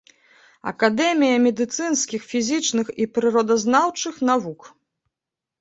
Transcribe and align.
Акадэмія 0.71 1.35
медыцынскіх, 1.43 2.21
фізічных 2.31 2.87
і 3.05 3.07
прыродазнаўчых 3.19 4.15
навук. 4.31 4.59